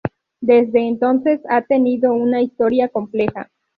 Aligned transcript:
Desde 0.41 0.87
entonces, 0.87 1.41
ha 1.47 1.61
tenido 1.61 2.11
una 2.11 2.41
historia 2.41 2.89
compleja. 2.89 3.51